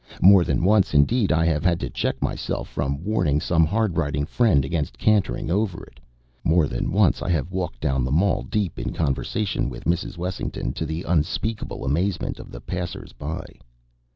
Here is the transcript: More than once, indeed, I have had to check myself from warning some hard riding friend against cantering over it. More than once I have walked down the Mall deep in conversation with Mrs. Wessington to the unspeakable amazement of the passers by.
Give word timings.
More 0.19 0.43
than 0.43 0.63
once, 0.63 0.95
indeed, 0.95 1.31
I 1.31 1.45
have 1.45 1.63
had 1.63 1.79
to 1.81 1.89
check 1.91 2.19
myself 2.23 2.67
from 2.67 3.03
warning 3.05 3.39
some 3.39 3.67
hard 3.67 3.97
riding 3.97 4.25
friend 4.25 4.65
against 4.65 4.97
cantering 4.97 5.51
over 5.51 5.83
it. 5.83 5.99
More 6.43 6.65
than 6.67 6.91
once 6.91 7.21
I 7.21 7.29
have 7.29 7.51
walked 7.51 7.79
down 7.81 8.03
the 8.03 8.09
Mall 8.11 8.41
deep 8.41 8.79
in 8.79 8.93
conversation 8.93 9.69
with 9.69 9.83
Mrs. 9.85 10.17
Wessington 10.17 10.73
to 10.73 10.87
the 10.87 11.03
unspeakable 11.03 11.85
amazement 11.85 12.39
of 12.39 12.49
the 12.49 12.61
passers 12.61 13.13
by. 13.13 13.45